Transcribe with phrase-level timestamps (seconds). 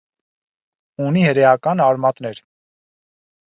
[1.09, 2.43] Ունի հրեական արմատներ։